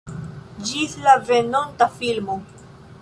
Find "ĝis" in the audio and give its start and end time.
0.69-0.95